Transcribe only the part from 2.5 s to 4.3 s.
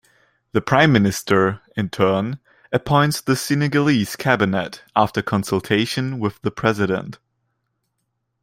appoints the Senegalese